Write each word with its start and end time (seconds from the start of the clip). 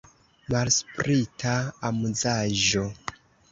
Malsprita 0.53 1.53
amuzaĵo! 1.91 2.85